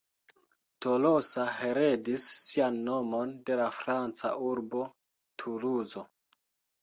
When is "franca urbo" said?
3.81-4.81